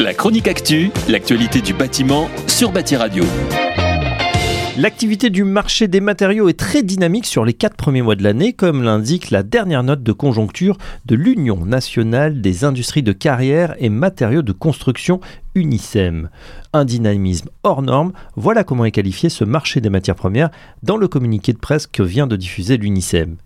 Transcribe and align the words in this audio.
La 0.00 0.12
chronique 0.12 0.48
actu, 0.48 0.90
l'actualité 1.08 1.60
du 1.60 1.72
bâtiment 1.72 2.28
sur 2.48 2.72
Bâti 2.72 2.96
Radio. 2.96 3.24
L'activité 4.76 5.30
du 5.30 5.44
marché 5.44 5.86
des 5.86 6.00
matériaux 6.00 6.48
est 6.48 6.58
très 6.58 6.82
dynamique 6.82 7.26
sur 7.26 7.44
les 7.44 7.52
quatre 7.52 7.76
premiers 7.76 8.02
mois 8.02 8.16
de 8.16 8.24
l'année, 8.24 8.52
comme 8.52 8.82
l'indique 8.82 9.30
la 9.30 9.44
dernière 9.44 9.84
note 9.84 10.02
de 10.02 10.12
conjoncture 10.12 10.78
de 11.06 11.14
l'Union 11.14 11.64
nationale 11.64 12.40
des 12.40 12.64
industries 12.64 13.04
de 13.04 13.12
carrière 13.12 13.76
et 13.78 13.88
matériaux 13.88 14.42
de 14.42 14.50
construction 14.50 15.20
Unicem. 15.54 16.28
Un 16.72 16.84
dynamisme 16.84 17.48
hors 17.62 17.82
norme, 17.82 18.12
voilà 18.36 18.64
comment 18.64 18.84
est 18.84 18.90
qualifié 18.90 19.28
ce 19.28 19.44
marché 19.44 19.80
des 19.80 19.90
matières 19.90 20.16
premières 20.16 20.50
dans 20.82 20.96
le 20.96 21.08
communiqué 21.08 21.52
de 21.52 21.58
presse 21.58 21.86
que 21.86 22.02
vient 22.02 22.26
de 22.26 22.36
diffuser 22.36 22.76
l'Unicem. 22.76 23.36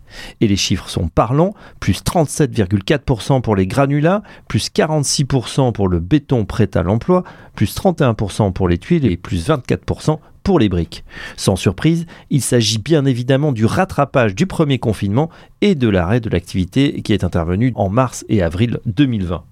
Et 0.41 0.49
les 0.49 0.57
chiffres 0.57 0.89
sont 0.89 1.09
parlants, 1.09 1.55
plus 1.81 2.03
37,4% 2.03 3.43
pour 3.43 3.57
les 3.57 3.67
granulats, 3.67 4.23
plus 4.49 4.71
46% 4.71 5.73
pour 5.73 5.89
le 5.89 6.01
béton 6.01 6.45
prêt 6.45 6.71
à 6.75 6.83
l'emploi, 6.83 7.25
plus 7.55 7.77
31% 7.77 8.53
pour 8.53 8.69
les 8.69 8.79
tuiles 8.79 9.07
et 9.07 9.17
plus 9.17 9.49
24% 9.49 10.19
pour 10.43 10.59
les 10.59 10.71
briques. 10.71 11.05
Sans 11.37 11.57
surprise, 11.57 12.07
il 12.31 12.41
s'agit 12.41 12.79
bien 12.79 13.05
évidemment 13.05 13.53
du 13.53 13.67
rattrapage 13.67 14.35
du 14.35 14.47
premier 14.47 14.79
confinement 14.79 15.29
et 15.61 15.75
de 15.75 15.89
l'arrêt 15.91 16.21
de 16.21 16.31
l'activité 16.31 17.03
qui 17.03 17.13
est 17.13 17.25
intervenu 17.25 17.73
en 17.75 17.91
mars 17.91 18.25
et 18.31 18.41
avril 18.41 18.81
2020. 18.87 19.45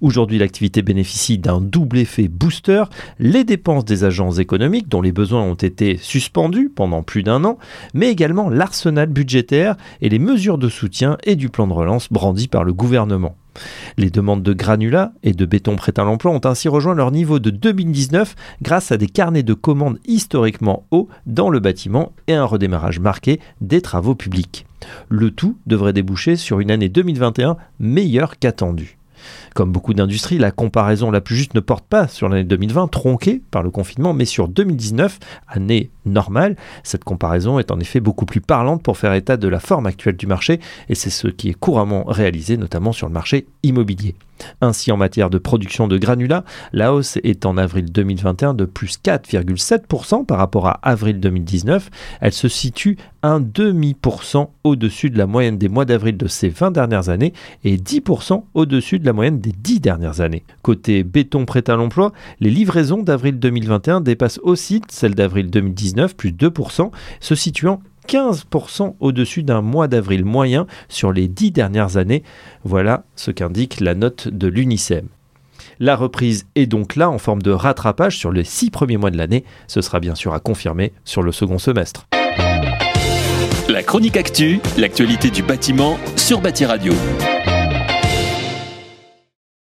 Aujourd'hui, 0.00 0.38
l'activité 0.38 0.82
bénéficie 0.82 1.38
d'un 1.38 1.60
double 1.60 1.98
effet 1.98 2.28
booster, 2.28 2.84
les 3.18 3.44
dépenses 3.44 3.84
des 3.84 4.04
agences 4.04 4.38
économiques 4.38 4.88
dont 4.88 5.02
les 5.02 5.12
besoins 5.12 5.42
ont 5.42 5.54
été 5.54 5.96
suspendus 5.96 6.70
pendant 6.74 7.02
plus 7.02 7.22
d'un 7.22 7.44
an, 7.44 7.58
mais 7.94 8.10
également 8.10 8.48
l'arsenal 8.48 9.08
budgétaire 9.08 9.76
et 10.00 10.08
les 10.08 10.18
mesures 10.18 10.58
de 10.58 10.68
soutien 10.68 11.18
et 11.24 11.36
du 11.36 11.48
plan 11.48 11.66
de 11.66 11.72
relance 11.72 12.12
brandis 12.12 12.48
par 12.48 12.64
le 12.64 12.72
gouvernement. 12.72 13.36
Les 13.96 14.10
demandes 14.10 14.42
de 14.42 14.52
granulats 14.52 15.12
et 15.22 15.32
de 15.32 15.46
béton 15.46 15.76
prêt 15.76 15.98
à 15.98 16.04
l'emploi 16.04 16.32
ont 16.32 16.44
ainsi 16.44 16.68
rejoint 16.68 16.94
leur 16.94 17.10
niveau 17.10 17.38
de 17.38 17.50
2019 17.50 18.34
grâce 18.62 18.92
à 18.92 18.96
des 18.96 19.06
carnets 19.06 19.42
de 19.42 19.54
commandes 19.54 19.98
historiquement 20.06 20.86
hauts 20.90 21.08
dans 21.26 21.48
le 21.48 21.60
bâtiment 21.60 22.12
et 22.26 22.34
un 22.34 22.44
redémarrage 22.44 23.00
marqué 23.00 23.40
des 23.60 23.80
travaux 23.80 24.14
publics. 24.14 24.66
Le 25.08 25.30
tout 25.30 25.56
devrait 25.66 25.92
déboucher 25.92 26.36
sur 26.36 26.60
une 26.60 26.70
année 26.70 26.88
2021 26.88 27.56
meilleure 27.80 28.38
qu'attendue. 28.38 28.98
Comme 29.56 29.72
beaucoup 29.72 29.94
d'industries, 29.94 30.36
la 30.36 30.50
comparaison 30.50 31.10
la 31.10 31.22
plus 31.22 31.34
juste 31.34 31.54
ne 31.54 31.60
porte 31.60 31.86
pas 31.86 32.08
sur 32.08 32.28
l'année 32.28 32.44
2020, 32.44 32.88
tronquée 32.88 33.40
par 33.50 33.62
le 33.62 33.70
confinement, 33.70 34.12
mais 34.12 34.26
sur 34.26 34.48
2019, 34.48 35.18
année 35.48 35.88
normale. 36.04 36.56
Cette 36.82 37.04
comparaison 37.04 37.58
est 37.58 37.70
en 37.70 37.80
effet 37.80 38.00
beaucoup 38.00 38.26
plus 38.26 38.42
parlante 38.42 38.82
pour 38.82 38.98
faire 38.98 39.14
état 39.14 39.38
de 39.38 39.48
la 39.48 39.58
forme 39.58 39.86
actuelle 39.86 40.18
du 40.18 40.26
marché, 40.26 40.60
et 40.90 40.94
c'est 40.94 41.08
ce 41.08 41.28
qui 41.28 41.48
est 41.48 41.54
couramment 41.54 42.04
réalisé, 42.04 42.58
notamment 42.58 42.92
sur 42.92 43.06
le 43.06 43.14
marché 43.14 43.46
immobilier. 43.62 44.14
Ainsi, 44.60 44.92
en 44.92 44.96
matière 44.96 45.30
de 45.30 45.38
production 45.38 45.88
de 45.88 45.98
granulats, 45.98 46.44
la 46.72 46.92
hausse 46.92 47.18
est 47.24 47.46
en 47.46 47.56
avril 47.56 47.90
2021 47.90 48.54
de 48.54 48.64
plus 48.64 48.98
4,7% 49.02 50.24
par 50.26 50.38
rapport 50.38 50.66
à 50.66 50.78
avril 50.82 51.20
2019. 51.20 51.90
Elle 52.20 52.32
se 52.32 52.48
situe 52.48 52.96
un 53.22 53.40
demi-pourcent 53.40 54.52
au-dessus 54.62 55.10
de 55.10 55.18
la 55.18 55.26
moyenne 55.26 55.58
des 55.58 55.68
mois 55.68 55.84
d'avril 55.84 56.16
de 56.16 56.28
ces 56.28 56.48
20 56.48 56.70
dernières 56.70 57.08
années 57.08 57.32
et 57.64 57.76
10% 57.76 58.44
au-dessus 58.54 58.98
de 58.98 59.06
la 59.06 59.12
moyenne 59.12 59.40
des 59.40 59.45
10 59.52 59.80
dernières 59.80 60.20
années. 60.20 60.44
Côté 60.62 61.02
béton 61.02 61.44
prêt 61.44 61.68
à 61.68 61.76
l'emploi, 61.76 62.12
les 62.40 62.50
livraisons 62.50 63.02
d'avril 63.02 63.38
2021 63.38 64.00
dépassent 64.00 64.40
aussi 64.42 64.82
celles 64.88 65.14
d'avril 65.14 65.50
2019, 65.50 66.16
plus 66.16 66.32
2%, 66.32 66.90
se 67.20 67.34
situant 67.34 67.80
15% 68.08 68.94
au-dessus 69.00 69.42
d'un 69.42 69.62
mois 69.62 69.88
d'avril 69.88 70.24
moyen 70.24 70.66
sur 70.88 71.12
les 71.12 71.28
10 71.28 71.50
dernières 71.50 71.96
années. 71.96 72.22
Voilà 72.64 73.04
ce 73.16 73.30
qu'indique 73.30 73.80
la 73.80 73.94
note 73.94 74.28
de 74.28 74.46
l'UNICEM. 74.46 75.08
La 75.78 75.96
reprise 75.96 76.46
est 76.54 76.66
donc 76.66 76.96
là 76.96 77.10
en 77.10 77.18
forme 77.18 77.42
de 77.42 77.50
rattrapage 77.50 78.16
sur 78.16 78.32
les 78.32 78.44
6 78.44 78.70
premiers 78.70 78.96
mois 78.96 79.10
de 79.10 79.18
l'année. 79.18 79.44
Ce 79.66 79.80
sera 79.80 80.00
bien 80.00 80.14
sûr 80.14 80.32
à 80.32 80.40
confirmer 80.40 80.92
sur 81.04 81.22
le 81.22 81.32
second 81.32 81.58
semestre. 81.58 82.06
La 83.68 83.82
chronique 83.82 84.16
actu, 84.16 84.60
l'actualité 84.78 85.30
du 85.30 85.42
bâtiment 85.42 85.98
sur 86.16 86.40
Bâti 86.40 86.64
Radio. 86.64 86.92